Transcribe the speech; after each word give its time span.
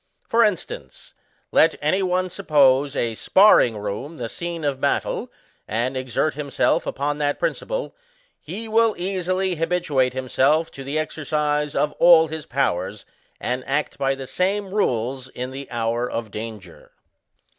For 0.23 0.43
instance, 0.43 1.13
let 1.51 1.75
any 1.79 2.01
one 2.01 2.27
suppose 2.31 2.95
a 2.95 3.13
SPARRING 3.13 3.77
ROOM 3.77 4.17
the 4.17 4.29
sccue 4.29 4.67
of 4.67 4.81
battle, 4.81 5.31
and 5.67 5.95
exert 5.95 6.33
him 6.33 6.49
self 6.49 6.87
upon 6.87 7.17
that 7.17 7.37
principle, 7.37 7.95
he 8.39 8.67
will 8.67 8.95
easily 8.97 9.53
habituate 9.57 10.13
him 10.13 10.27
self 10.27 10.71
to 10.71 10.83
the 10.83 10.97
exercise 10.97 11.75
of 11.75 11.91
all 11.99 12.29
his 12.29 12.47
powers, 12.47 13.05
and 13.39 13.63
act 13.67 13.99
by 13.99 14.15
the 14.15 14.25
same 14.25 14.73
rules 14.73 15.27
in 15.27 15.51
the 15.51 15.69
hour 15.69 16.09
of 16.09 16.31
danger. 16.31 16.93